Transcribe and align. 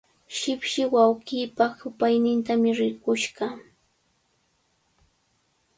Shipshi 0.35 0.81
wawqiipa 0.93 1.65
hupaynintami 1.79 2.69
rirqush 2.77 3.27
kaa. 3.37 3.55